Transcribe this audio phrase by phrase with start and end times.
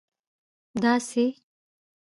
[0.81, 1.25] داسي